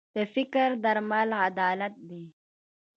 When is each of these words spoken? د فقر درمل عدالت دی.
د 0.15 0.17
فقر 0.33 0.69
درمل 0.83 1.29
عدالت 1.47 1.95
دی. 2.09 2.23